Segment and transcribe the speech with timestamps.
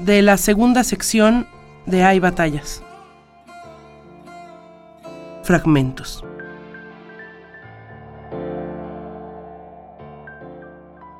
[0.00, 1.46] de la segunda sección
[1.86, 2.82] de Hay batallas.
[5.42, 6.24] Fragmentos.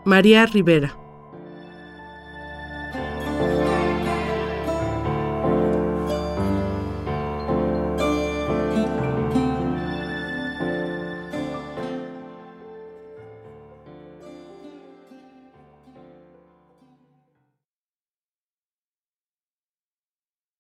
[0.04, 0.96] María Rivera.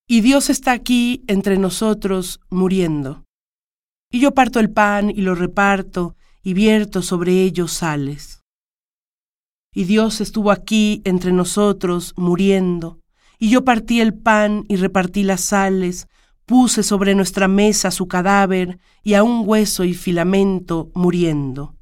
[0.08, 3.24] Y Dios está aquí entre nosotros muriendo.
[4.12, 6.14] Y yo parto el pan y lo reparto
[6.44, 8.44] y vierto sobre ellos sales.
[9.74, 13.00] Y Dios estuvo aquí entre nosotros muriendo.
[13.40, 16.06] Y yo partí el pan y repartí las sales,
[16.46, 21.75] puse sobre nuestra mesa su cadáver y a un hueso y filamento muriendo.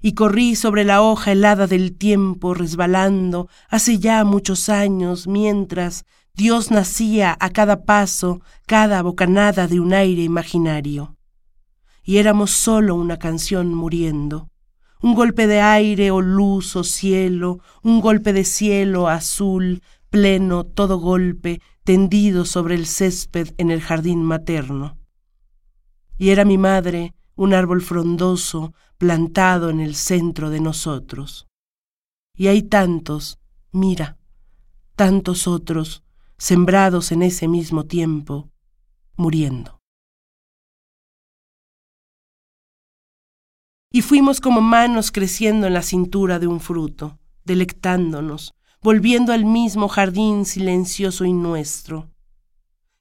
[0.00, 6.04] Y corrí sobre la hoja helada del tiempo resbalando hace ya muchos años mientras
[6.34, 11.16] Dios nacía a cada paso, cada bocanada de un aire imaginario.
[12.04, 14.48] Y éramos solo una canción muriendo.
[15.02, 20.98] Un golpe de aire o luz o cielo, un golpe de cielo azul, pleno, todo
[20.98, 24.96] golpe, tendido sobre el césped en el jardín materno.
[26.18, 31.46] Y era mi madre, un árbol frondoso, plantado en el centro de nosotros.
[32.34, 33.38] Y hay tantos,
[33.70, 34.18] mira,
[34.96, 36.02] tantos otros,
[36.36, 38.50] sembrados en ese mismo tiempo,
[39.16, 39.78] muriendo.
[43.92, 49.86] Y fuimos como manos creciendo en la cintura de un fruto, delectándonos, volviendo al mismo
[49.86, 52.10] jardín silencioso y nuestro.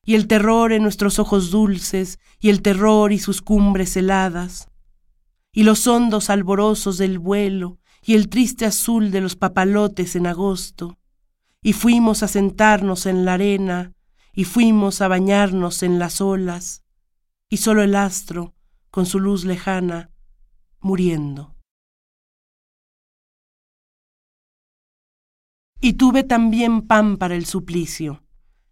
[0.07, 4.69] Y el terror en nuestros ojos dulces, y el terror y sus cumbres heladas,
[5.51, 10.97] y los hondos alborosos del vuelo, y el triste azul de los papalotes en agosto,
[11.61, 13.91] y fuimos a sentarnos en la arena,
[14.33, 16.85] y fuimos a bañarnos en las olas,
[17.49, 18.55] y solo el astro,
[18.91, 20.09] con su luz lejana,
[20.79, 21.53] muriendo.
[25.81, 28.23] Y tuve también pan para el suplicio,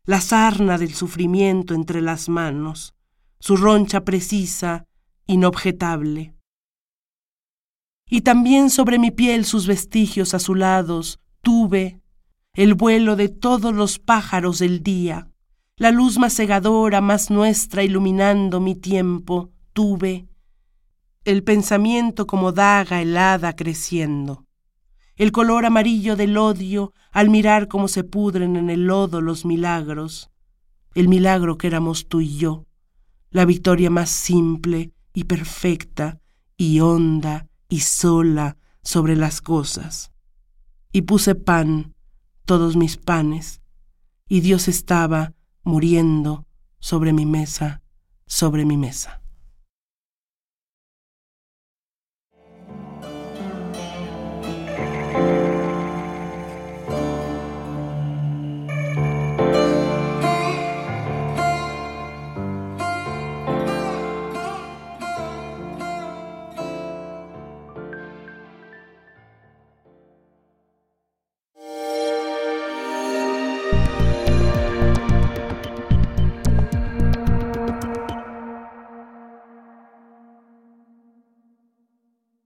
[0.06, 2.94] la sarna del sufrimiento entre las manos,
[3.40, 4.86] su roncha precisa,
[5.28, 6.36] inobjetable.
[8.08, 12.02] Y también sobre mi piel sus vestigios azulados tuve
[12.54, 15.30] el vuelo de todos los pájaros del día,
[15.78, 20.28] la luz más cegadora, más nuestra, iluminando mi tiempo, tuve,
[21.26, 24.45] el pensamiento como daga helada creciendo,
[25.16, 30.30] el color amarillo del odio al mirar cómo se pudren en el lodo los milagros,
[30.94, 32.66] el milagro que éramos tú y yo,
[33.30, 36.20] la victoria más simple y perfecta
[36.58, 40.12] y honda y sola sobre las cosas.
[40.92, 41.96] Y puse pan
[42.46, 43.62] todos mis panes,
[44.28, 45.34] y Dios estaba
[45.64, 46.46] muriendo
[46.80, 47.82] sobre mi mesa,
[48.28, 49.25] sobre mi mesa.